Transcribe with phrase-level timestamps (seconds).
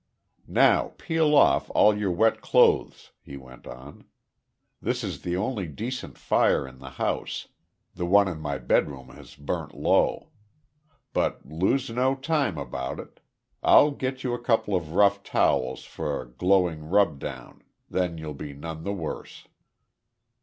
[0.47, 4.05] "Now, peel off all your wet clothes," he went on.
[4.81, 7.49] "This is the only decent fire in the house
[7.93, 10.31] the one in my bedroom has burnt low.
[11.13, 13.19] But lose no time about it.
[13.61, 18.33] I'll get you a couple of rough towels for a glowing rub down then you'll
[18.33, 19.47] be none the worse."